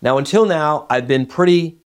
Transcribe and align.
Now, 0.00 0.18
until 0.18 0.46
now, 0.46 0.86
I've 0.88 1.08
been 1.08 1.26
pretty 1.26 1.78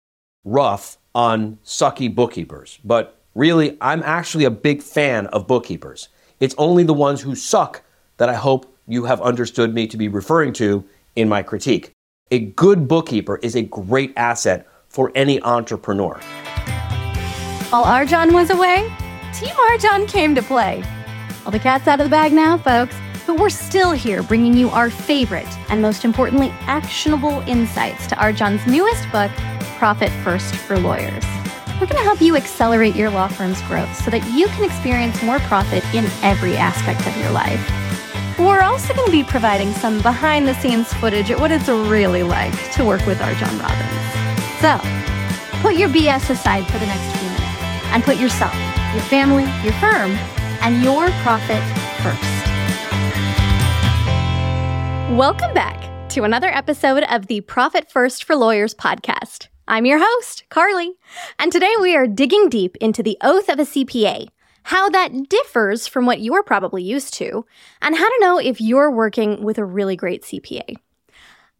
rough 0.43 0.97
on 1.15 1.59
sucky 1.63 2.13
bookkeepers, 2.13 2.79
but 2.83 3.17
really, 3.35 3.77
I'm 3.79 4.03
actually 4.03 4.43
a 4.45 4.51
big 4.51 4.81
fan 4.81 5.27
of 5.27 5.47
bookkeepers. 5.47 6.09
It's 6.39 6.55
only 6.57 6.83
the 6.83 6.93
ones 6.93 7.21
who 7.21 7.35
suck 7.35 7.83
that 8.17 8.27
I 8.27 8.33
hope 8.33 8.75
you 8.87 9.05
have 9.05 9.21
understood 9.21 9.73
me 9.73 9.87
to 9.87 9.97
be 9.97 10.07
referring 10.07 10.51
to 10.53 10.83
in 11.15 11.29
my 11.29 11.41
critique. 11.41 11.91
A 12.31 12.39
good 12.39 12.87
bookkeeper 12.87 13.37
is 13.37 13.55
a 13.55 13.61
great 13.61 14.13
asset 14.17 14.67
for 14.89 15.11
any 15.15 15.41
entrepreneur. 15.43 16.19
While 17.69 17.85
RJon 17.85 18.33
was 18.33 18.49
away, 18.49 18.91
Team 19.33 19.55
RJon 19.55 20.09
came 20.09 20.35
to 20.35 20.41
play. 20.41 20.83
All 21.45 21.51
the 21.51 21.59
cat's 21.59 21.87
out 21.87 22.01
of 22.01 22.05
the 22.05 22.09
bag 22.09 22.33
now, 22.33 22.57
folks, 22.57 22.95
but 23.31 23.39
we're 23.39 23.49
still 23.49 23.93
here 23.93 24.21
bringing 24.21 24.53
you 24.53 24.69
our 24.71 24.89
favorite 24.89 25.47
and 25.69 25.81
most 25.81 26.03
importantly, 26.03 26.49
actionable 26.67 27.39
insights 27.47 28.05
to 28.05 28.15
RJon's 28.15 28.67
newest 28.67 29.09
book, 29.09 29.31
Profit 29.77 30.11
First 30.21 30.53
for 30.53 30.77
Lawyers. 30.77 31.23
We're 31.79 31.87
going 31.87 31.95
to 31.95 32.03
help 32.03 32.19
you 32.19 32.35
accelerate 32.35 32.93
your 32.93 33.09
law 33.09 33.29
firm's 33.29 33.61
growth 33.61 33.95
so 33.95 34.11
that 34.11 34.29
you 34.33 34.47
can 34.47 34.65
experience 34.65 35.23
more 35.23 35.39
profit 35.39 35.81
in 35.95 36.07
every 36.23 36.57
aspect 36.57 37.07
of 37.07 37.15
your 37.15 37.31
life. 37.31 37.57
We're 38.37 38.63
also 38.63 38.93
going 38.93 39.05
to 39.05 39.11
be 39.13 39.23
providing 39.23 39.71
some 39.71 40.01
behind 40.01 40.45
the 40.45 40.53
scenes 40.55 40.93
footage 40.95 41.31
at 41.31 41.39
what 41.39 41.51
it's 41.51 41.69
really 41.69 42.23
like 42.23 42.73
to 42.73 42.83
work 42.83 43.05
with 43.05 43.19
RJon 43.19 43.61
Robins. 43.61 44.59
So, 44.59 44.77
put 45.61 45.77
your 45.77 45.87
BS 45.87 46.29
aside 46.31 46.65
for 46.67 46.79
the 46.79 46.85
next 46.85 47.17
few 47.17 47.29
minutes 47.29 47.85
and 47.93 48.03
put 48.03 48.17
yourself, 48.17 48.53
your 48.93 49.03
family, 49.03 49.45
your 49.63 49.73
firm, 49.79 50.11
and 50.61 50.83
your 50.83 51.09
profit 51.23 51.63
first. 52.03 52.40
Welcome 55.17 55.53
back 55.53 56.09
to 56.11 56.23
another 56.23 56.47
episode 56.47 57.03
of 57.03 57.27
the 57.27 57.41
Profit 57.41 57.91
First 57.91 58.23
for 58.23 58.33
Lawyers 58.33 58.73
podcast. 58.73 59.49
I'm 59.67 59.85
your 59.85 59.99
host, 60.01 60.45
Carly, 60.47 60.93
and 61.37 61.51
today 61.51 61.73
we 61.81 61.97
are 61.97 62.07
digging 62.07 62.47
deep 62.47 62.77
into 62.77 63.03
the 63.03 63.17
oath 63.21 63.49
of 63.49 63.59
a 63.59 63.63
CPA, 63.63 64.29
how 64.63 64.89
that 64.89 65.27
differs 65.27 65.85
from 65.85 66.05
what 66.05 66.21
you're 66.21 66.43
probably 66.43 66.81
used 66.81 67.13
to, 67.15 67.45
and 67.81 67.97
how 67.97 68.07
to 68.07 68.17
know 68.21 68.37
if 68.37 68.61
you're 68.61 68.89
working 68.89 69.43
with 69.43 69.57
a 69.57 69.65
really 69.65 69.97
great 69.97 70.23
CPA. 70.23 70.77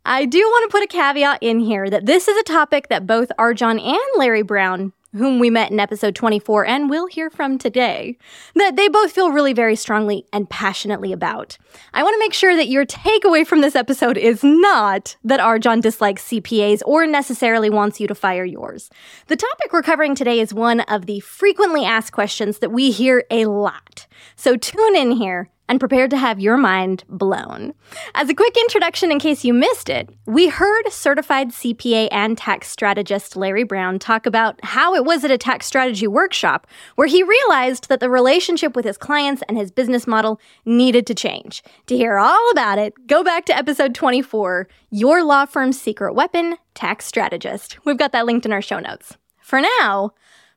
I 0.06 0.26
do 0.26 0.40
want 0.40 0.72
to 0.72 0.78
put 0.78 0.86
a 0.86 0.88
caveat 0.88 1.40
in 1.42 1.60
here 1.60 1.90
that 1.90 2.06
this 2.06 2.30
is 2.30 2.38
a 2.38 2.44
topic 2.44 2.88
that 2.88 3.06
both 3.06 3.34
RJon 3.38 3.86
and 3.86 4.00
Larry 4.16 4.44
Brown 4.44 4.94
whom 5.14 5.40
we 5.40 5.50
met 5.50 5.72
in 5.72 5.80
episode 5.80 6.16
24 6.16 6.66
and 6.66 6.90
we'll 6.90 7.08
hear 7.08 7.30
from 7.30 7.58
today, 7.58 8.18
that 8.56 8.76
they 8.76 8.88
both 8.88 9.12
feel 9.12 9.32
really 9.32 9.54
very 9.54 9.76
strongly 9.76 10.26
and 10.32 10.50
passionately 10.50 11.12
about. 11.12 11.58
I 11.94 12.04
want 12.04 12.14
to 12.16 12.20
make 12.20 12.34
sure 12.34 12.56
that 12.56 12.70
your 12.70 12.86
takeaway 12.86 13.46
from 13.46 13.62
this 13.62 13.76
episode 13.76 14.18
is 14.18 14.44
not 14.44 15.16
that 15.24 15.40
RJon 15.40 15.82
dislikes 15.82 16.28
CPAs 16.28 16.82
or 16.86 17.06
necessarily 17.06 17.70
wants 17.70 18.00
you 18.00 18.08
to 18.08 18.16
fire 18.16 18.46
yours. 18.46 18.90
The 19.28 19.36
topic 19.36 19.74
we're 19.74 19.82
covering 19.82 20.16
today 20.16 20.40
is 20.40 20.54
one 20.54 20.82
of 20.82 21.06
the 21.06 21.20
frequently 21.20 21.86
asked 21.86 22.12
questions 22.12 22.60
that 22.60 22.72
we 22.72 22.92
hear 22.92 23.24
a 23.30 23.46
lot. 23.46 24.08
So 24.36 24.56
tune 24.56 24.96
in 24.96 25.12
here 25.12 25.50
and 25.72 25.80
prepared 25.80 26.10
to 26.10 26.18
have 26.18 26.38
your 26.38 26.58
mind 26.58 27.06
blown. 27.08 27.74
As 28.14 28.28
a 28.28 28.34
quick 28.34 28.58
introduction, 28.58 29.10
in 29.10 29.20
case 29.20 29.46
you 29.46 29.54
missed 29.54 29.88
it, 29.88 30.10
we 30.26 30.50
heard 30.50 30.92
certified 30.92 31.52
CPA 31.52 32.10
and 32.12 32.38
tax 32.38 32.68
strategist 32.68 33.38
Larry 33.38 33.64
Brown 33.64 33.98
talk 33.98 34.26
about 34.26 34.60
how 34.66 34.94
it 34.96 35.06
was 35.06 35.24
at 35.24 35.32
a 35.32 35.38
tax 35.38 35.66
strategy 35.66 36.08
workshop 36.08 36.68
where 36.96 37.08
he 37.08 37.24
realized 37.24 37.88
that 37.88 38.02
the 38.02 38.10
relationship 38.10 38.76
with 38.76 38.84
his 38.84 38.98
clients 38.98 39.44
and 39.48 39.58
his 39.58 39.72
business 39.72 40.06
model 40.06 40.42
needed 40.66 41.08
to 41.08 41.16
change. 41.16 41.64
To 41.88 41.96
hear 41.96 42.18
all 42.18 42.52
about 42.52 42.78
it, 42.78 43.08
go 43.08 43.24
back 43.24 43.46
to 43.46 43.56
episode 43.56 43.96
24 43.96 44.68
Your 44.90 45.24
Law 45.24 45.46
Firm's 45.46 45.80
Secret 45.80 46.14
Weapon 46.14 46.58
Tax 46.74 47.06
Strategist. 47.06 47.78
We've 47.86 47.98
got 47.98 48.12
that 48.12 48.26
linked 48.26 48.46
in 48.46 48.52
our 48.52 48.62
show 48.62 48.80
notes. 48.80 49.16
For 49.40 49.62
now, 49.62 50.12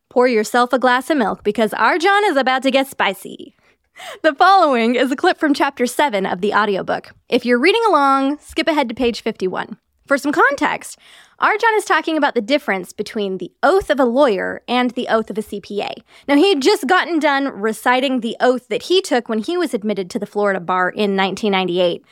pour 0.09 0.27
yourself 0.27 0.73
a 0.73 0.79
glass 0.81 1.09
of 1.09 1.19
milk 1.19 1.45
because 1.45 1.71
RJon 1.71 2.29
is 2.29 2.37
about 2.37 2.65
to 2.65 2.73
get 2.73 2.89
spicy. 2.89 3.55
The 4.23 4.35
following 4.35 4.95
is 4.95 5.13
a 5.13 5.17
clip 5.17 5.39
from 5.39 5.55
chapter 5.55 5.87
7 5.87 6.27
of 6.27 6.41
the 6.41 6.55
audiobook. 6.55 7.13
If 7.29 7.45
you're 7.45 7.59
reading 7.59 7.83
along, 7.89 8.39
skip 8.39 8.67
ahead 8.67 8.89
to 8.89 8.95
page 8.95 9.21
51. 9.21 9.77
For 10.07 10.19
some 10.19 10.33
context, 10.33 10.99
RJon 11.41 11.77
is 11.77 11.85
talking 11.85 12.17
about 12.17 12.35
the 12.35 12.41
difference 12.41 12.93
between 12.93 13.39
the 13.39 13.53
oath 13.63 13.91
of 13.91 14.01
a 14.01 14.05
lawyer 14.05 14.63
and 14.69 14.91
the 14.93 15.09
oath 15.09 15.31
of 15.31 15.39
a 15.39 15.43
CPA. 15.43 15.95
Now, 16.29 16.37
he 16.37 16.49
had 16.49 16.63
just 16.63 16.87
gotten 16.87 17.19
done 17.19 17.49
reciting 17.49 18.21
the 18.21 18.37
oath 18.41 18.69
that 18.69 18.85
he 18.85 19.01
took 19.01 19.29
when 19.29 19.39
he 19.39 19.57
was 19.57 19.75
admitted 19.75 20.11
to 20.11 20.19
the 20.19 20.27
Florida 20.27 20.61
bar 20.61 20.91
in 20.91 21.17
1998. 21.17 22.05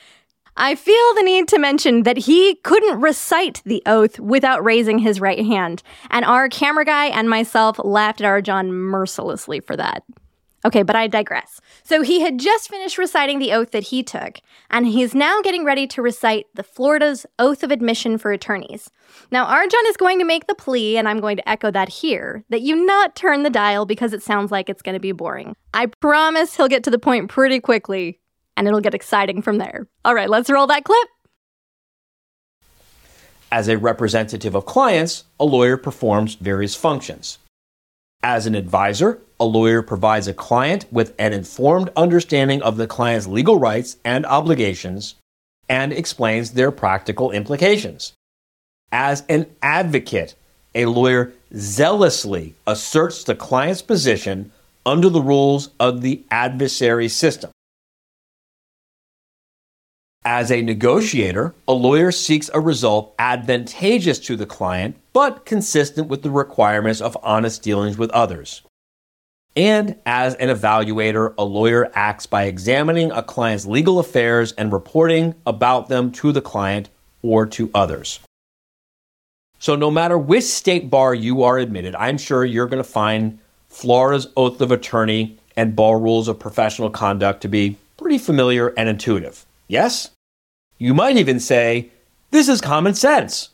I 0.56 0.74
feel 0.74 1.14
the 1.14 1.22
need 1.22 1.48
to 1.48 1.58
mention 1.58 2.02
that 2.02 2.18
he 2.18 2.56
couldn't 2.56 3.00
recite 3.00 3.62
the 3.64 3.82
oath 3.86 4.20
without 4.20 4.64
raising 4.64 4.98
his 4.98 5.20
right 5.20 5.44
hand, 5.44 5.82
and 6.10 6.24
our 6.24 6.48
camera 6.48 6.84
guy 6.84 7.06
and 7.06 7.28
myself 7.28 7.78
laughed 7.82 8.20
at 8.20 8.44
RJon 8.44 8.68
mercilessly 8.68 9.60
for 9.60 9.76
that. 9.76 10.04
Okay, 10.64 10.82
but 10.82 10.94
I 10.94 11.08
digress. 11.08 11.60
So 11.82 12.02
he 12.02 12.20
had 12.20 12.38
just 12.38 12.68
finished 12.68 12.96
reciting 12.96 13.38
the 13.38 13.52
oath 13.52 13.72
that 13.72 13.84
he 13.84 14.02
took, 14.02 14.38
and 14.70 14.86
he's 14.86 15.14
now 15.14 15.40
getting 15.42 15.64
ready 15.64 15.86
to 15.88 16.02
recite 16.02 16.46
the 16.54 16.62
Florida's 16.62 17.26
Oath 17.38 17.64
of 17.64 17.72
Admission 17.72 18.16
for 18.16 18.30
Attorneys. 18.30 18.88
Now, 19.32 19.46
RJon 19.46 19.88
is 19.88 19.96
going 19.96 20.20
to 20.20 20.24
make 20.24 20.46
the 20.46 20.54
plea, 20.54 20.96
and 20.96 21.08
I'm 21.08 21.20
going 21.20 21.36
to 21.36 21.48
echo 21.48 21.70
that 21.72 21.88
here, 21.88 22.44
that 22.50 22.62
you 22.62 22.86
not 22.86 23.16
turn 23.16 23.42
the 23.42 23.50
dial 23.50 23.86
because 23.86 24.12
it 24.12 24.22
sounds 24.22 24.52
like 24.52 24.68
it's 24.68 24.82
going 24.82 24.94
to 24.94 25.00
be 25.00 25.12
boring. 25.12 25.56
I 25.74 25.86
promise 25.86 26.56
he'll 26.56 26.68
get 26.68 26.84
to 26.84 26.90
the 26.90 26.98
point 26.98 27.28
pretty 27.28 27.58
quickly, 27.58 28.20
and 28.56 28.68
it'll 28.68 28.80
get 28.80 28.94
exciting 28.94 29.42
from 29.42 29.58
there. 29.58 29.88
All 30.04 30.14
right, 30.14 30.30
let's 30.30 30.48
roll 30.48 30.68
that 30.68 30.84
clip. 30.84 31.08
As 33.50 33.68
a 33.68 33.76
representative 33.76 34.54
of 34.54 34.64
clients, 34.64 35.24
a 35.40 35.44
lawyer 35.44 35.76
performs 35.76 36.36
various 36.36 36.74
functions. 36.74 37.38
As 38.22 38.46
an 38.46 38.54
advisor, 38.54 39.20
a 39.42 39.44
lawyer 39.44 39.82
provides 39.82 40.28
a 40.28 40.32
client 40.32 40.86
with 40.92 41.12
an 41.18 41.32
informed 41.32 41.90
understanding 41.96 42.62
of 42.62 42.76
the 42.76 42.86
client's 42.86 43.26
legal 43.26 43.58
rights 43.58 43.96
and 44.04 44.24
obligations 44.24 45.16
and 45.68 45.92
explains 45.92 46.52
their 46.52 46.70
practical 46.70 47.32
implications. 47.32 48.12
As 48.92 49.24
an 49.28 49.46
advocate, 49.60 50.36
a 50.76 50.86
lawyer 50.86 51.32
zealously 51.56 52.54
asserts 52.68 53.24
the 53.24 53.34
client's 53.34 53.82
position 53.82 54.52
under 54.86 55.08
the 55.08 55.20
rules 55.20 55.70
of 55.80 56.02
the 56.02 56.22
adversary 56.30 57.08
system. 57.08 57.50
As 60.24 60.52
a 60.52 60.62
negotiator, 60.62 61.52
a 61.66 61.72
lawyer 61.72 62.12
seeks 62.12 62.48
a 62.54 62.60
result 62.60 63.12
advantageous 63.18 64.20
to 64.20 64.36
the 64.36 64.46
client 64.46 64.94
but 65.12 65.44
consistent 65.44 66.06
with 66.06 66.22
the 66.22 66.30
requirements 66.30 67.00
of 67.00 67.18
honest 67.24 67.60
dealings 67.64 67.98
with 67.98 68.10
others. 68.10 68.62
And 69.54 69.96
as 70.06 70.34
an 70.36 70.48
evaluator, 70.48 71.34
a 71.36 71.44
lawyer 71.44 71.90
acts 71.94 72.26
by 72.26 72.44
examining 72.44 73.12
a 73.12 73.22
client's 73.22 73.66
legal 73.66 73.98
affairs 73.98 74.52
and 74.52 74.72
reporting 74.72 75.34
about 75.46 75.88
them 75.88 76.10
to 76.12 76.32
the 76.32 76.40
client 76.40 76.88
or 77.22 77.46
to 77.46 77.70
others. 77.74 78.20
So, 79.58 79.76
no 79.76 79.90
matter 79.90 80.18
which 80.18 80.44
state 80.44 80.90
bar 80.90 81.14
you 81.14 81.42
are 81.42 81.58
admitted, 81.58 81.94
I'm 81.94 82.18
sure 82.18 82.44
you're 82.44 82.66
going 82.66 82.82
to 82.82 82.88
find 82.88 83.38
Florida's 83.68 84.26
oath 84.36 84.60
of 84.60 84.72
attorney 84.72 85.38
and 85.56 85.76
bar 85.76 85.98
rules 85.98 86.28
of 86.28 86.38
professional 86.38 86.90
conduct 86.90 87.42
to 87.42 87.48
be 87.48 87.76
pretty 87.96 88.18
familiar 88.18 88.68
and 88.68 88.88
intuitive. 88.88 89.44
Yes? 89.68 90.10
You 90.78 90.94
might 90.94 91.16
even 91.16 91.38
say, 91.38 91.90
This 92.30 92.48
is 92.48 92.60
common 92.60 92.94
sense. 92.94 93.50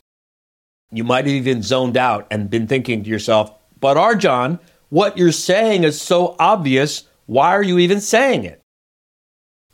You 0.91 1.03
might 1.03 1.25
have 1.25 1.35
even 1.35 1.61
zoned 1.61 1.97
out 1.97 2.25
and 2.31 2.49
been 2.49 2.67
thinking 2.67 3.03
to 3.03 3.09
yourself, 3.09 3.51
But 3.79 3.97
RJon, 3.97 4.59
what 4.89 5.17
you're 5.17 5.31
saying 5.31 5.83
is 5.83 6.01
so 6.01 6.35
obvious. 6.39 7.03
Why 7.25 7.49
are 7.49 7.63
you 7.63 7.79
even 7.79 8.01
saying 8.01 8.43
it? 8.43 8.61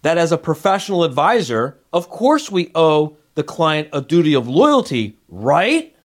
That 0.02 0.18
as 0.18 0.32
a 0.32 0.38
professional 0.38 1.04
advisor, 1.04 1.80
of 1.92 2.10
course 2.10 2.52
we 2.52 2.72
owe 2.76 3.18
the 3.36 3.44
client 3.44 3.90
a 3.92 4.02
duty 4.02 4.34
of 4.34 4.48
loyalty, 4.48 5.18
right? 5.28 5.96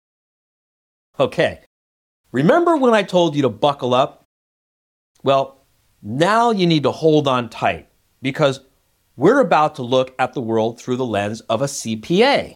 Okay. 1.19 1.61
Remember 2.33 2.77
when 2.77 2.95
I 2.95 3.03
told 3.03 3.35
you 3.35 3.43
to 3.43 3.49
buckle 3.49 3.95
up? 3.95 4.25
Well, 5.23 5.65
now 6.03 6.51
you 6.51 6.67
need 6.67 6.85
to 6.85 6.93
hold 6.93 7.29
on 7.29 7.51
tight 7.51 7.89
because 8.23 8.61
we're 9.17 9.41
about 9.41 9.75
to 9.75 9.83
look 9.83 10.15
at 10.19 10.33
the 10.33 10.41
world 10.41 10.81
through 10.81 10.97
the 10.97 11.05
lens 11.05 11.41
of 11.43 11.61
a 11.61 11.67
CPA. 11.67 12.55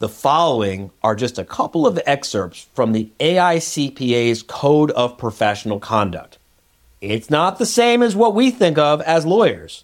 The 0.00 0.08
following 0.08 0.92
are 1.02 1.16
just 1.16 1.38
a 1.38 1.44
couple 1.44 1.84
of 1.84 1.98
excerpts 2.06 2.68
from 2.72 2.92
the 2.92 3.10
AICPA's 3.18 4.44
Code 4.44 4.92
of 4.92 5.18
Professional 5.18 5.80
Conduct. 5.80 6.38
It's 7.00 7.30
not 7.30 7.58
the 7.58 7.66
same 7.66 8.04
as 8.04 8.14
what 8.14 8.32
we 8.32 8.52
think 8.52 8.78
of 8.78 9.00
as 9.00 9.26
lawyers. 9.26 9.82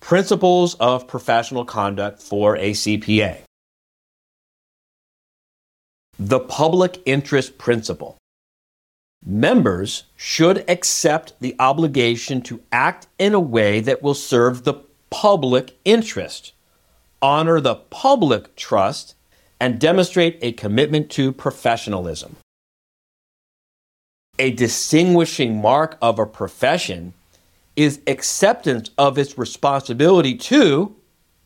Principles 0.00 0.74
of 0.74 1.06
Professional 1.06 1.64
Conduct 1.64 2.20
for 2.20 2.56
a 2.56 2.72
CPA. 2.72 3.42
The 6.18 6.40
public 6.40 7.00
interest 7.06 7.58
principle. 7.58 8.16
Members 9.28 10.04
should 10.14 10.64
accept 10.70 11.32
the 11.40 11.56
obligation 11.58 12.40
to 12.42 12.62
act 12.70 13.08
in 13.18 13.34
a 13.34 13.40
way 13.40 13.80
that 13.80 14.00
will 14.00 14.14
serve 14.14 14.62
the 14.62 14.74
public 15.10 15.76
interest, 15.84 16.52
honor 17.20 17.60
the 17.60 17.74
public 17.74 18.54
trust, 18.54 19.16
and 19.58 19.80
demonstrate 19.80 20.38
a 20.42 20.52
commitment 20.52 21.10
to 21.10 21.32
professionalism. 21.32 22.36
A 24.38 24.52
distinguishing 24.52 25.60
mark 25.60 25.98
of 26.00 26.20
a 26.20 26.26
profession 26.26 27.12
is 27.74 28.00
acceptance 28.06 28.90
of 28.96 29.18
its 29.18 29.36
responsibility 29.36 30.36
to 30.36 30.94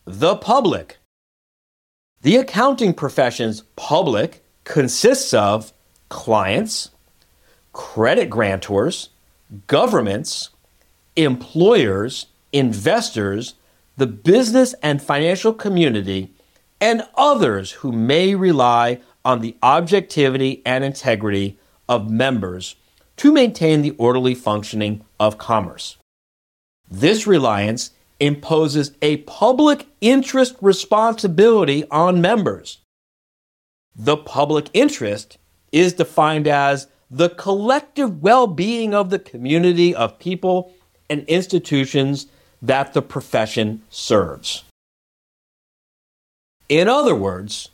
the 0.05 0.37
public. 0.37 0.99
The 2.21 2.37
accounting 2.37 2.93
profession's 2.93 3.62
public 3.77 4.44
consists 4.65 5.32
of 5.32 5.73
clients, 6.11 6.91
credit 7.72 8.31
grantors, 8.31 9.08
governments, 9.67 10.50
employers, 11.17 12.26
investors, 12.52 13.55
the 13.96 14.06
business 14.06 14.75
and 14.82 15.02
financial 15.02 15.52
community, 15.52 16.32
and 16.81 17.02
others 17.17 17.72
who 17.72 17.93
may 17.93 18.34
rely 18.34 19.00
on 19.25 19.40
the 19.40 19.56
objectivity 19.62 20.62
and 20.64 20.82
integrity 20.82 21.58
of 21.88 22.11
members 22.11 22.76
to 23.17 23.32
maintain 23.32 23.82
the 23.82 23.90
orderly 23.93 24.34
functioning 24.34 25.05
of 25.19 25.37
commerce. 25.37 25.99
This 26.90 27.26
reliance 27.26 27.90
imposes 28.19 28.93
a 29.02 29.19
public 29.19 29.87
interest 30.00 30.56
responsibility 30.61 31.84
on 31.90 32.20
members. 32.20 32.78
The 33.94 34.17
public 34.17 34.69
interest 34.72 35.37
is 35.72 35.93
defined 35.93 36.49
as 36.49 36.87
the 37.10 37.30
collective 37.30 38.22
well 38.22 38.46
being 38.46 38.94
of 38.94 39.10
the 39.10 39.18
community 39.18 39.94
of 39.94 40.18
people 40.18 40.72
and 41.08 41.24
institutions 41.24 42.26
that 42.62 42.92
the 42.92 43.02
profession 43.02 43.82
serves. 43.90 44.64
In 46.68 46.88
other 46.88 47.16
words, 47.16 47.70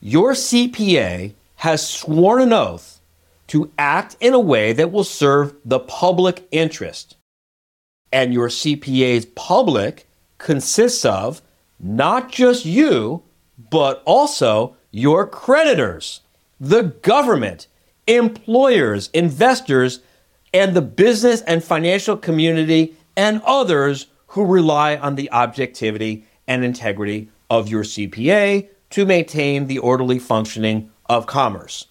your 0.00 0.32
CPA 0.32 1.34
has 1.56 1.86
sworn 1.86 2.40
an 2.42 2.52
oath 2.52 3.00
to 3.48 3.70
act 3.78 4.16
in 4.20 4.32
a 4.32 4.40
way 4.40 4.72
that 4.72 4.90
will 4.90 5.04
serve 5.04 5.54
the 5.64 5.78
public 5.78 6.48
interest. 6.50 7.16
And 8.10 8.32
your 8.32 8.48
CPA's 8.48 9.26
public 9.26 10.08
consists 10.38 11.04
of 11.04 11.42
not 11.78 12.32
just 12.32 12.64
you, 12.64 13.22
but 13.70 14.02
also 14.06 14.76
your 14.90 15.26
creditors, 15.26 16.20
the 16.58 16.82
government, 16.82 17.66
employers, 18.06 19.10
investors, 19.12 20.00
and 20.52 20.74
the 20.74 20.82
business 20.82 21.40
and 21.42 21.62
financial 21.62 22.16
community 22.16 22.94
and 23.16 23.42
others 23.44 24.06
who 24.28 24.44
rely 24.44 24.96
on 24.96 25.14
the 25.14 25.30
objectivity 25.30 26.26
and 26.46 26.64
integrity 26.64 27.28
of 27.50 27.68
your 27.68 27.84
CPA 27.84 28.68
to 28.90 29.06
maintain 29.06 29.66
the 29.66 29.78
orderly 29.78 30.18
functioning 30.18 30.90
of 31.06 31.26
commerce. 31.26 31.86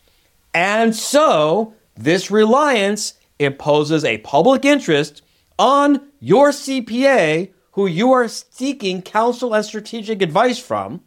And 0.54 0.96
so, 0.96 1.74
this 1.96 2.32
reliance 2.32 3.14
imposes 3.40 4.04
a 4.04 4.18
public 4.20 4.66
interest 4.66 5.22
on 5.58 6.10
your 6.20 6.50
CPA 6.50 7.52
who 7.74 7.88
you 7.88 8.12
are 8.12 8.28
seeking 8.28 9.02
counsel 9.02 9.54
and 9.54 9.66
strategic 9.66 10.22
advice 10.22 10.60
from, 10.60 11.02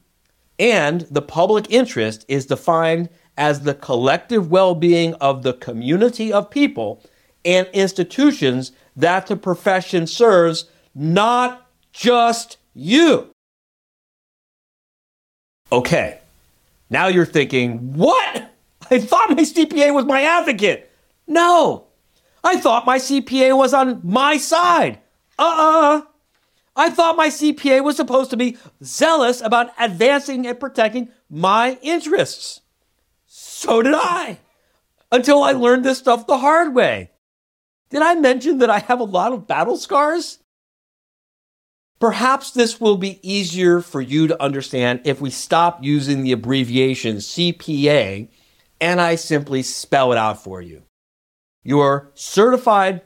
and 0.59 1.03
the 1.03 1.23
public 1.23 1.71
interest 1.71 2.25
is 2.29 2.47
defined 2.47 3.09
as 3.37 3.61
the 3.61 3.75
collective 3.75 4.51
well 4.51 4.75
being 4.75 5.15
of 5.15 5.43
the 5.43 5.53
community 5.53 6.33
of 6.33 6.51
people 6.51 7.03
and 7.45 7.69
institutions 7.73 8.73
that 8.97 9.27
the 9.27 9.37
profession 9.37 10.07
serves, 10.07 10.67
not 10.95 11.69
just 11.93 12.57
you. 12.73 13.31
Okay, 15.73 16.21
now 16.91 17.09
you're 17.09 17.27
thinking, 17.27 17.95
what? 17.95 18.51
I 18.91 19.01
thought 19.01 19.31
my 19.31 19.43
CPA 19.43 19.93
was 19.93 20.05
my 20.05 20.23
advocate. 20.23 20.91
No, 21.27 21.87
I 22.43 22.61
thought 22.61 22.87
my 22.87 22.99
CPA 22.99 23.57
was 23.57 23.75
on 23.75 24.01
my 24.05 24.37
side. 24.37 24.99
Uh 25.39 25.43
uh-uh. 25.43 25.99
uh 25.99 26.03
I 26.77 26.91
thought 26.91 27.17
my 27.17 27.29
CPA 27.29 27.85
was 27.85 27.97
supposed 27.97 28.31
to 28.31 28.37
be 28.37 28.59
zealous 28.83 29.41
about 29.41 29.71
advancing 29.79 30.47
and 30.47 30.59
protecting 30.59 31.09
my 31.31 31.79
interests. 31.83 32.61
So 33.65 33.81
did 33.81 33.95
I. 33.95 34.39
Until 35.11 35.43
I 35.43 35.53
learned 35.53 35.87
this 35.87 35.99
stuff 35.99 36.27
the 36.27 36.37
hard 36.37 36.75
way. 36.75 37.11
Did 37.89 38.03
I 38.03 38.15
mention 38.15 38.59
that 38.59 38.69
I 38.69 38.81
have 38.81 39.01
a 39.01 39.05
lot 39.05 39.33
of 39.33 39.47
battle 39.47 39.79
scars? 39.79 40.41
Perhaps 41.99 42.51
this 42.51 42.79
will 42.79 42.99
be 42.99 43.21
easier 43.23 43.81
for 43.81 44.03
you 44.03 44.27
to 44.27 44.43
understand 44.43 45.01
if 45.05 45.19
we 45.23 45.31
stop 45.31 45.83
using 45.83 46.23
the 46.23 46.33
abbreviation 46.33 47.17
CPA 47.17 48.29
and 48.83 49.01
I 49.01 49.15
simply 49.15 49.63
spell 49.63 50.13
it 50.13 50.19
out 50.19 50.43
for 50.43 50.61
you. 50.61 50.83
Your 51.63 52.11
certified 52.13 53.01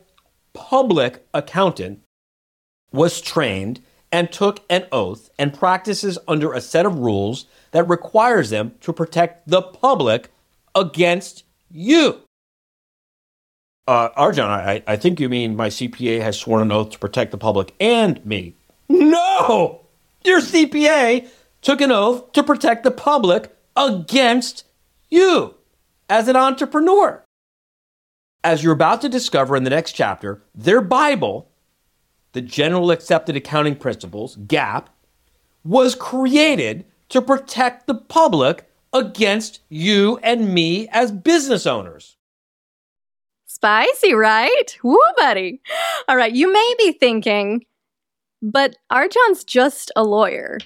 public 0.54 1.24
accountant 1.32 2.00
was 2.90 3.20
trained 3.20 3.80
and 4.10 4.32
took 4.32 4.64
an 4.68 4.86
oath 4.90 5.30
and 5.38 5.54
practices 5.54 6.18
under 6.26 6.52
a 6.52 6.60
set 6.60 6.84
of 6.84 6.98
rules 6.98 7.46
that 7.70 7.88
requires 7.88 8.50
them 8.50 8.74
to 8.80 8.92
protect 8.92 9.46
the 9.46 9.62
public 9.62 10.32
against 10.78 11.44
you. 11.70 12.22
Uh, 13.86 14.10
RJon, 14.10 14.48
I, 14.48 14.82
I 14.86 14.96
think 14.96 15.18
you 15.18 15.28
mean 15.28 15.56
my 15.56 15.68
CPA 15.68 16.20
has 16.20 16.38
sworn 16.38 16.62
an 16.62 16.72
oath 16.72 16.90
to 16.90 16.98
protect 16.98 17.30
the 17.30 17.38
public 17.38 17.74
and 17.80 18.24
me. 18.24 18.54
No! 18.88 19.86
Your 20.24 20.40
CPA 20.40 21.26
took 21.62 21.80
an 21.80 21.90
oath 21.90 22.32
to 22.32 22.42
protect 22.42 22.84
the 22.84 22.90
public 22.90 23.56
against 23.76 24.64
you 25.08 25.54
as 26.08 26.28
an 26.28 26.36
entrepreneur. 26.36 27.24
As 28.44 28.62
you're 28.62 28.74
about 28.74 29.00
to 29.00 29.08
discover 29.08 29.56
in 29.56 29.64
the 29.64 29.70
next 29.70 29.92
chapter, 29.92 30.42
their 30.54 30.80
Bible, 30.80 31.48
the 32.32 32.40
General 32.40 32.90
Accepted 32.90 33.36
Accounting 33.36 33.76
Principles, 33.76 34.36
GAAP, 34.36 34.86
was 35.64 35.94
created 35.94 36.84
to 37.08 37.22
protect 37.22 37.86
the 37.86 37.94
public 37.94 38.67
against 38.92 39.60
you 39.68 40.18
and 40.22 40.52
me 40.52 40.88
as 40.88 41.12
business 41.12 41.66
owners. 41.66 42.16
Spicy, 43.46 44.14
right? 44.14 44.78
Woo, 44.84 44.98
buddy. 45.16 45.60
All 46.06 46.16
right, 46.16 46.32
you 46.32 46.52
may 46.52 46.74
be 46.78 46.92
thinking, 46.92 47.64
but 48.40 48.76
RJon's 48.92 49.42
just 49.44 49.90
a 49.96 50.04
lawyer. 50.04 50.58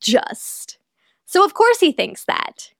Just. 0.00 0.78
So, 1.26 1.44
of 1.44 1.54
course, 1.54 1.80
he 1.80 1.92
thinks 1.92 2.24
that. 2.24 2.72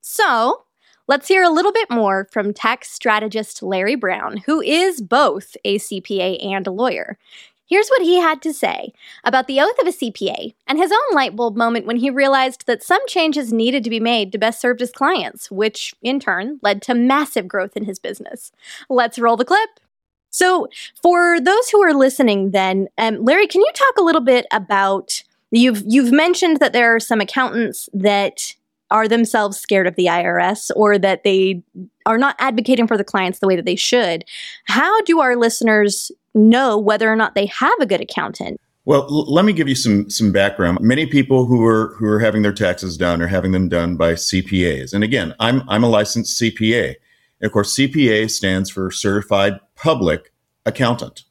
So, 0.00 0.62
let's 1.08 1.26
hear 1.26 1.42
a 1.42 1.50
little 1.50 1.72
bit 1.72 1.90
more 1.90 2.28
from 2.30 2.54
tax 2.54 2.90
strategist 2.90 3.62
Larry 3.62 3.96
Brown, 3.96 4.38
who 4.46 4.60
is 4.60 5.02
both 5.02 5.56
a 5.64 5.78
CPA 5.78 6.44
and 6.44 6.66
a 6.66 6.70
lawyer. 6.70 7.18
Here's 7.68 7.88
what 7.88 8.02
he 8.02 8.16
had 8.16 8.40
to 8.42 8.52
say 8.52 8.92
about 9.24 9.46
the 9.46 9.60
oath 9.60 9.78
of 9.78 9.86
a 9.86 9.90
CPA 9.90 10.54
and 10.66 10.78
his 10.78 10.90
own 10.90 11.14
light 11.14 11.36
bulb 11.36 11.54
moment 11.54 11.86
when 11.86 11.98
he 11.98 12.08
realized 12.08 12.66
that 12.66 12.82
some 12.82 13.06
changes 13.06 13.52
needed 13.52 13.84
to 13.84 13.90
be 13.90 14.00
made 14.00 14.32
to 14.32 14.38
best 14.38 14.60
serve 14.60 14.78
his 14.78 14.90
clients, 14.90 15.50
which 15.50 15.94
in 16.02 16.18
turn 16.18 16.58
led 16.62 16.80
to 16.82 16.94
massive 16.94 17.46
growth 17.46 17.76
in 17.76 17.84
his 17.84 17.98
business. 17.98 18.50
Let's 18.88 19.18
roll 19.18 19.36
the 19.36 19.44
clip. 19.44 19.68
So, 20.30 20.68
for 21.02 21.40
those 21.40 21.68
who 21.70 21.82
are 21.82 21.94
listening, 21.94 22.50
then, 22.50 22.88
um, 22.98 23.24
Larry, 23.24 23.46
can 23.46 23.60
you 23.60 23.70
talk 23.74 23.96
a 23.98 24.02
little 24.02 24.20
bit 24.20 24.46
about 24.52 25.22
you've 25.50 25.82
you've 25.86 26.12
mentioned 26.12 26.58
that 26.58 26.72
there 26.72 26.94
are 26.94 27.00
some 27.00 27.20
accountants 27.20 27.88
that 27.92 28.54
are 28.90 29.08
themselves 29.08 29.58
scared 29.58 29.86
of 29.86 29.96
the 29.96 30.06
IRS 30.06 30.70
or 30.74 30.98
that 30.98 31.22
they 31.22 31.62
are 32.06 32.18
not 32.18 32.36
advocating 32.38 32.86
for 32.86 32.96
the 32.96 33.04
clients 33.04 33.38
the 33.38 33.46
way 33.46 33.56
that 33.56 33.66
they 33.66 33.76
should. 33.76 34.24
How 34.64 35.02
do 35.02 35.20
our 35.20 35.36
listeners 35.36 36.10
know 36.38 36.78
whether 36.78 37.10
or 37.10 37.16
not 37.16 37.34
they 37.34 37.46
have 37.46 37.78
a 37.80 37.86
good 37.86 38.00
accountant. 38.00 38.60
Well, 38.84 39.02
l- 39.10 39.30
let 39.30 39.44
me 39.44 39.52
give 39.52 39.68
you 39.68 39.74
some 39.74 40.08
some 40.08 40.32
background. 40.32 40.80
Many 40.80 41.04
people 41.04 41.44
who 41.44 41.64
are 41.64 41.94
who 41.98 42.06
are 42.06 42.20
having 42.20 42.42
their 42.42 42.54
taxes 42.54 42.96
done 42.96 43.20
are 43.20 43.26
having 43.26 43.52
them 43.52 43.68
done 43.68 43.96
by 43.96 44.14
CPAs. 44.14 44.94
And 44.94 45.04
again, 45.04 45.34
I'm 45.40 45.62
I'm 45.68 45.84
a 45.84 45.88
licensed 45.88 46.40
CPA. 46.40 46.94
And 47.40 47.46
of 47.46 47.52
course, 47.52 47.76
CPA 47.76 48.30
stands 48.30 48.70
for 48.70 48.90
Certified 48.90 49.60
Public 49.76 50.32
Accountant. 50.64 51.24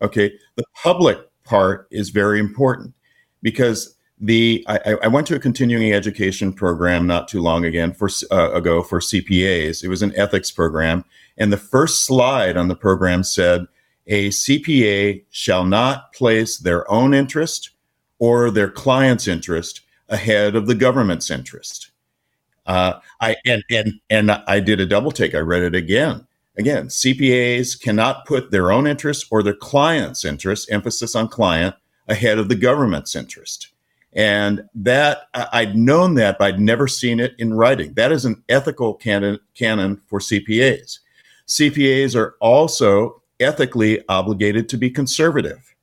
Okay, 0.00 0.32
the 0.56 0.64
public 0.82 1.18
part 1.44 1.86
is 1.90 2.10
very 2.10 2.40
important 2.40 2.94
because 3.42 3.94
the 4.18 4.64
I, 4.66 4.96
I, 5.02 5.08
went 5.08 5.26
to 5.26 5.36
a 5.36 5.38
continuing 5.38 5.92
education 5.92 6.52
program 6.52 7.06
not 7.06 7.28
too 7.28 7.42
long 7.42 7.66
again 7.66 7.92
for 7.92 8.08
uh, 8.30 8.52
ago 8.52 8.82
for 8.82 9.00
CPAs. 9.00 9.84
It 9.84 9.88
was 9.88 10.02
an 10.02 10.16
ethics 10.16 10.50
program, 10.50 11.04
and 11.36 11.52
the 11.52 11.58
first 11.58 12.06
slide 12.06 12.56
on 12.56 12.68
the 12.68 12.74
program 12.74 13.22
said 13.22 13.66
a 14.06 14.28
CPA 14.28 15.24
shall 15.30 15.64
not 15.64 16.12
place 16.12 16.58
their 16.58 16.88
own 16.90 17.14
interest 17.14 17.70
or 18.18 18.50
their 18.50 18.70
client's 18.70 19.26
interest 19.28 19.82
ahead 20.08 20.54
of 20.54 20.66
the 20.66 20.74
government's 20.74 21.30
interest. 21.30 21.90
Uh, 22.66 22.94
I 23.20 23.36
and 23.44 23.62
and 23.70 23.92
and 24.10 24.30
I 24.30 24.60
did 24.60 24.80
a 24.80 24.86
double 24.86 25.12
take. 25.12 25.34
I 25.34 25.38
read 25.38 25.62
it 25.62 25.74
again. 25.74 26.26
Again, 26.58 26.88
CPAs 26.88 27.80
cannot 27.80 28.24
put 28.24 28.50
their 28.50 28.72
own 28.72 28.86
interest 28.86 29.26
or 29.30 29.42
their 29.42 29.54
client's 29.54 30.24
interest, 30.24 30.72
emphasis 30.72 31.14
on 31.14 31.28
client, 31.28 31.74
ahead 32.08 32.38
of 32.38 32.48
the 32.48 32.54
government's 32.54 33.14
interest. 33.14 33.68
And 34.14 34.66
that 34.74 35.28
I'd 35.34 35.76
known 35.76 36.14
that, 36.14 36.38
but 36.38 36.46
I'd 36.46 36.60
never 36.60 36.88
seen 36.88 37.20
it 37.20 37.34
in 37.38 37.52
writing. 37.52 37.92
That 37.94 38.12
is 38.12 38.24
an 38.24 38.42
ethical 38.48 38.94
canon, 38.94 39.38
canon 39.54 40.00
for 40.06 40.18
CPAs. 40.18 41.00
CPAs 41.46 42.16
are 42.16 42.36
also 42.40 43.22
ethically 43.40 44.02
obligated 44.08 44.68
to 44.70 44.76
be 44.76 44.90
conservative. 44.90 45.74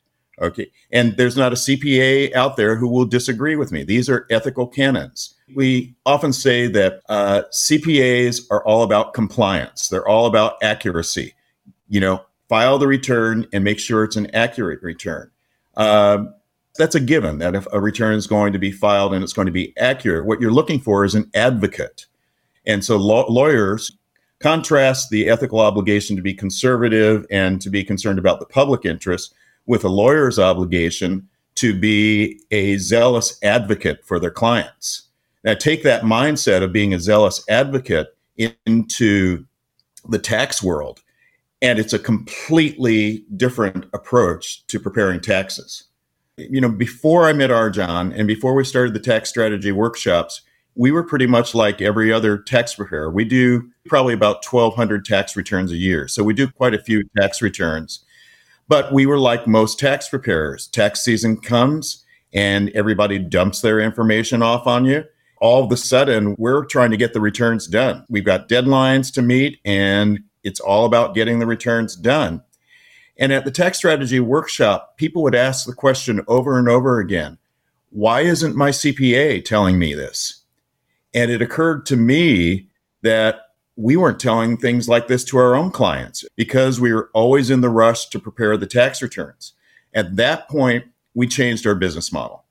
Okay. 0.41 0.71
And 0.91 1.15
there's 1.17 1.37
not 1.37 1.53
a 1.53 1.55
CPA 1.55 2.33
out 2.33 2.57
there 2.57 2.75
who 2.75 2.87
will 2.87 3.05
disagree 3.05 3.55
with 3.55 3.71
me. 3.71 3.83
These 3.83 4.09
are 4.09 4.25
ethical 4.31 4.67
canons. 4.67 5.35
We 5.55 5.95
often 6.05 6.33
say 6.33 6.67
that 6.67 7.01
uh, 7.07 7.43
CPAs 7.51 8.41
are 8.49 8.65
all 8.65 8.83
about 8.83 9.13
compliance, 9.13 9.89
they're 9.89 10.07
all 10.07 10.25
about 10.25 10.55
accuracy. 10.63 11.33
You 11.87 11.99
know, 11.99 12.25
file 12.49 12.79
the 12.79 12.87
return 12.87 13.45
and 13.53 13.63
make 13.63 13.79
sure 13.79 14.03
it's 14.03 14.15
an 14.15 14.33
accurate 14.33 14.81
return. 14.81 15.29
Um, 15.75 16.33
that's 16.77 16.95
a 16.95 16.99
given 16.99 17.37
that 17.37 17.55
if 17.55 17.67
a 17.71 17.79
return 17.79 18.15
is 18.15 18.25
going 18.25 18.53
to 18.53 18.59
be 18.59 18.71
filed 18.71 19.13
and 19.13 19.23
it's 19.23 19.33
going 19.33 19.45
to 19.45 19.51
be 19.51 19.77
accurate, 19.77 20.25
what 20.25 20.41
you're 20.41 20.51
looking 20.51 20.79
for 20.79 21.05
is 21.05 21.13
an 21.13 21.29
advocate. 21.35 22.07
And 22.65 22.83
so 22.83 22.97
law- 22.97 23.31
lawyers 23.31 23.95
contrast 24.43 25.09
the 25.09 25.29
ethical 25.29 25.61
obligation 25.61 26.17
to 26.17 26.21
be 26.21 26.33
conservative 26.33 27.25
and 27.31 27.61
to 27.61 27.69
be 27.69 27.83
concerned 27.83 28.19
about 28.19 28.41
the 28.41 28.45
public 28.45 28.85
interest 28.85 29.33
with 29.65 29.85
a 29.85 29.89
lawyer's 29.89 30.37
obligation 30.37 31.27
to 31.55 31.79
be 31.79 32.41
a 32.51 32.75
zealous 32.77 33.39
advocate 33.41 34.03
for 34.05 34.19
their 34.19 34.31
clients. 34.31 35.03
Now, 35.45 35.53
take 35.53 35.83
that 35.83 36.03
mindset 36.03 36.61
of 36.61 36.73
being 36.73 36.93
a 36.93 36.99
zealous 36.99 37.43
advocate 37.49 38.17
into 38.65 39.45
the 40.09 40.19
tax 40.19 40.61
world, 40.61 41.01
and 41.61 41.79
it's 41.79 41.93
a 41.93 41.99
completely 41.99 43.25
different 43.37 43.85
approach 43.93 44.67
to 44.67 44.79
preparing 44.79 45.21
taxes. 45.21 45.85
You 46.37 46.59
know, 46.59 46.69
before 46.69 47.27
I 47.27 47.33
met 47.33 47.49
RJon 47.49 48.13
and 48.17 48.27
before 48.27 48.55
we 48.55 48.65
started 48.65 48.93
the 48.93 48.99
tax 48.99 49.29
strategy 49.29 49.71
workshops, 49.71 50.41
we 50.75 50.91
were 50.91 51.03
pretty 51.03 51.27
much 51.27 51.53
like 51.53 51.81
every 51.81 52.11
other 52.11 52.37
tax 52.37 52.75
preparer. 52.75 53.09
We 53.09 53.25
do 53.25 53.69
probably 53.87 54.13
about 54.13 54.45
1,200 54.45 55.05
tax 55.05 55.35
returns 55.35 55.71
a 55.71 55.77
year. 55.77 56.07
So 56.07 56.23
we 56.23 56.33
do 56.33 56.47
quite 56.47 56.73
a 56.73 56.81
few 56.81 57.03
tax 57.19 57.41
returns. 57.41 58.03
But 58.67 58.91
we 58.93 59.05
were 59.05 59.19
like 59.19 59.45
most 59.45 59.79
tax 59.79 60.09
preparers. 60.09 60.67
Tax 60.67 61.03
season 61.03 61.37
comes 61.37 62.03
and 62.33 62.69
everybody 62.69 63.19
dumps 63.19 63.61
their 63.61 63.79
information 63.79 64.41
off 64.41 64.65
on 64.65 64.85
you. 64.85 65.03
All 65.39 65.63
of 65.63 65.71
a 65.71 65.77
sudden, 65.77 66.35
we're 66.37 66.65
trying 66.65 66.91
to 66.91 66.97
get 66.97 67.13
the 67.13 67.19
returns 67.19 67.67
done. 67.67 68.05
We've 68.09 68.23
got 68.23 68.47
deadlines 68.47 69.13
to 69.13 69.21
meet, 69.21 69.59
and 69.65 70.23
it's 70.43 70.61
all 70.61 70.85
about 70.85 71.15
getting 71.15 71.39
the 71.39 71.45
returns 71.45 71.97
done. 71.97 72.41
And 73.17 73.33
at 73.33 73.43
the 73.43 73.51
tax 73.51 73.77
strategy 73.77 74.21
workshop, 74.21 74.97
people 74.97 75.21
would 75.23 75.35
ask 75.35 75.65
the 75.65 75.73
question 75.73 76.21
over 76.27 76.57
and 76.57 76.69
over 76.69 76.99
again 76.99 77.37
why 77.89 78.21
isn't 78.21 78.55
my 78.55 78.71
CPA 78.71 79.45
telling 79.45 79.77
me 79.77 79.93
this? 79.93 80.42
And 81.13 81.31
it 81.31 81.41
occurred 81.41 81.85
to 81.87 81.97
me 81.97 82.69
that 83.01 83.41
we 83.75 83.97
weren't 83.97 84.19
telling 84.19 84.57
things 84.57 84.87
like 84.87 85.07
this 85.07 85.23
to 85.25 85.37
our 85.37 85.55
own 85.55 85.71
clients 85.71 86.23
because 86.35 86.79
we 86.79 86.93
were 86.93 87.09
always 87.13 87.49
in 87.49 87.61
the 87.61 87.69
rush 87.69 88.07
to 88.09 88.19
prepare 88.19 88.55
the 88.55 88.67
tax 88.67 89.01
returns. 89.01 89.53
At 89.93 90.15
that 90.15 90.47
point, 90.47 90.85
we 91.13 91.27
changed 91.27 91.65
our 91.65 91.75
business 91.75 92.11
model. 92.11 92.43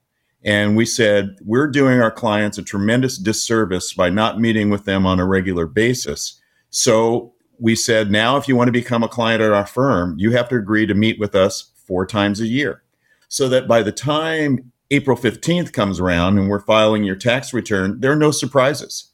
And 0.43 0.75
we 0.75 0.85
said, 0.85 1.37
we're 1.41 1.67
doing 1.67 2.01
our 2.01 2.11
clients 2.11 2.57
a 2.57 2.63
tremendous 2.63 3.17
disservice 3.17 3.93
by 3.93 4.09
not 4.09 4.41
meeting 4.41 4.69
with 4.69 4.83
them 4.83 5.05
on 5.05 5.19
a 5.19 5.25
regular 5.25 5.65
basis. 5.65 6.41
So 6.69 7.33
we 7.59 7.75
said, 7.75 8.11
now, 8.11 8.35
if 8.35 8.49
you 8.49 8.57
want 8.57 8.67
to 8.67 8.73
become 8.73 9.03
a 9.03 9.07
client 9.07 9.41
at 9.41 9.53
our 9.53 9.65
firm, 9.65 10.15
you 10.19 10.31
have 10.31 10.49
to 10.49 10.55
agree 10.55 10.85
to 10.85 10.93
meet 10.93 11.17
with 11.19 11.35
us 11.35 11.71
four 11.75 12.05
times 12.05 12.41
a 12.41 12.47
year. 12.47 12.83
So 13.29 13.47
that 13.49 13.67
by 13.67 13.83
the 13.83 13.91
time 13.93 14.72
April 14.93 15.17
15th 15.17 15.73
comes 15.73 15.99
around 15.99 16.37
and 16.37 16.49
we're 16.49 16.59
filing 16.59 17.03
your 17.03 17.15
tax 17.15 17.53
return, 17.53 17.99
there 17.99 18.11
are 18.11 18.15
no 18.15 18.31
surprises 18.31 19.13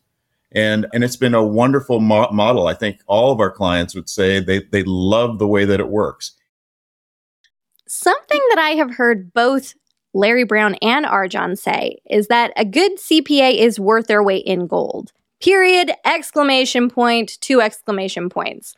and 0.51 0.87
and 0.93 1.03
it's 1.03 1.15
been 1.15 1.33
a 1.33 1.45
wonderful 1.45 1.99
mo- 1.99 2.29
model. 2.31 2.67
I 2.67 2.73
think 2.73 3.01
all 3.07 3.31
of 3.31 3.39
our 3.39 3.51
clients 3.51 3.95
would 3.95 4.09
say 4.09 4.39
they 4.39 4.59
they 4.59 4.83
love 4.83 5.39
the 5.39 5.47
way 5.47 5.65
that 5.65 5.79
it 5.79 5.89
works. 5.89 6.33
Something 7.87 8.41
that 8.49 8.59
I 8.59 8.71
have 8.71 8.95
heard 8.95 9.33
both 9.33 9.73
Larry 10.13 10.43
Brown 10.43 10.75
and 10.75 11.05
RJon 11.05 11.57
say 11.57 11.97
is 12.09 12.27
that 12.27 12.51
a 12.55 12.65
good 12.65 12.97
CPA 12.97 13.57
is 13.57 13.79
worth 13.79 14.07
their 14.07 14.23
weight 14.23 14.45
in 14.45 14.67
gold. 14.67 15.11
Period, 15.41 15.91
exclamation 16.03 16.89
point, 16.89 17.37
two 17.39 17.61
exclamation 17.61 18.29
points. 18.29 18.75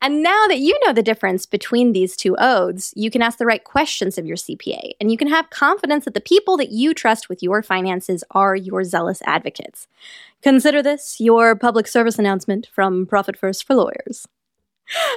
And 0.00 0.22
now 0.22 0.46
that 0.46 0.58
you 0.58 0.78
know 0.84 0.92
the 0.92 1.02
difference 1.02 1.44
between 1.44 1.92
these 1.92 2.16
two 2.16 2.36
oaths, 2.38 2.92
you 2.94 3.10
can 3.10 3.20
ask 3.20 3.38
the 3.38 3.46
right 3.46 3.64
questions 3.64 4.16
of 4.16 4.24
your 4.24 4.36
CPA 4.36 4.92
and 5.00 5.10
you 5.10 5.18
can 5.18 5.28
have 5.28 5.50
confidence 5.50 6.04
that 6.04 6.14
the 6.14 6.20
people 6.20 6.56
that 6.58 6.70
you 6.70 6.94
trust 6.94 7.28
with 7.28 7.42
your 7.42 7.62
finances 7.62 8.22
are 8.30 8.54
your 8.54 8.84
zealous 8.84 9.22
advocates. 9.26 9.88
Consider 10.40 10.82
this 10.82 11.20
your 11.20 11.56
public 11.56 11.88
service 11.88 12.18
announcement 12.18 12.68
from 12.72 13.06
Profit 13.06 13.36
First 13.36 13.66
for 13.66 13.74
Lawyers. 13.74 14.28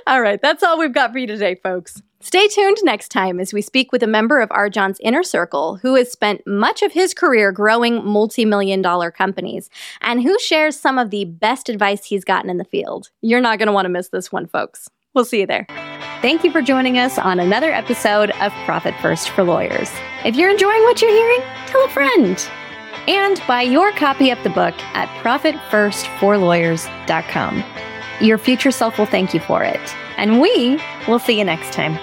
All 0.07 0.21
right, 0.21 0.41
that's 0.41 0.63
all 0.63 0.79
we've 0.79 0.93
got 0.93 1.11
for 1.11 1.17
you 1.17 1.27
today, 1.27 1.55
folks. 1.55 2.01
Stay 2.19 2.47
tuned 2.47 2.77
next 2.83 3.09
time 3.09 3.39
as 3.39 3.53
we 3.53 3.61
speak 3.61 3.91
with 3.91 4.01
a 4.01 4.07
member 4.07 4.41
of 4.41 4.49
RJon's 4.49 4.99
inner 5.01 5.21
circle 5.21 5.75
who 5.77 5.93
has 5.95 6.11
spent 6.11 6.41
much 6.47 6.81
of 6.81 6.91
his 6.91 7.13
career 7.13 7.51
growing 7.51 8.03
multi 8.03 8.43
million 8.43 8.81
dollar 8.81 9.11
companies 9.11 9.69
and 10.01 10.23
who 10.23 10.39
shares 10.39 10.79
some 10.79 10.97
of 10.97 11.11
the 11.11 11.25
best 11.25 11.69
advice 11.69 12.05
he's 12.05 12.23
gotten 12.23 12.49
in 12.49 12.57
the 12.57 12.65
field. 12.65 13.11
You're 13.21 13.41
not 13.41 13.59
going 13.59 13.67
to 13.67 13.73
want 13.73 13.85
to 13.85 13.89
miss 13.89 14.09
this 14.09 14.31
one, 14.31 14.47
folks. 14.47 14.89
We'll 15.13 15.25
see 15.25 15.41
you 15.41 15.47
there. 15.47 15.67
Thank 16.21 16.43
you 16.43 16.51
for 16.51 16.63
joining 16.63 16.97
us 16.97 17.19
on 17.19 17.39
another 17.39 17.71
episode 17.71 18.31
of 18.41 18.51
Profit 18.65 18.95
First 19.01 19.29
for 19.29 19.43
Lawyers. 19.43 19.91
If 20.25 20.35
you're 20.35 20.49
enjoying 20.49 20.81
what 20.83 21.01
you're 21.01 21.11
hearing, 21.11 21.41
tell 21.67 21.85
a 21.85 21.89
friend 21.89 22.49
and 23.07 23.41
buy 23.47 23.61
your 23.61 23.91
copy 23.93 24.31
of 24.31 24.43
the 24.43 24.49
book 24.49 24.75
at 24.93 25.07
profitfirstforlawyers.com. 25.23 27.86
Your 28.19 28.37
future 28.37 28.71
self 28.71 28.97
will 28.97 29.05
thank 29.05 29.33
you 29.33 29.39
for 29.39 29.63
it, 29.63 29.95
and 30.17 30.41
we 30.41 30.79
will 31.07 31.19
see 31.19 31.37
you 31.37 31.43
next 31.43 31.73
time. 31.73 31.97